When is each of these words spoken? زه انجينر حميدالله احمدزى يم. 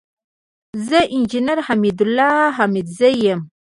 زه 0.87 0.99
انجينر 1.15 1.57
حميدالله 1.67 2.31
احمدزى 2.49 3.09
يم. 3.25 3.39